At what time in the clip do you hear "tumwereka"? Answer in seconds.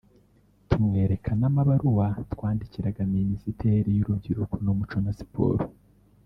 0.69-1.29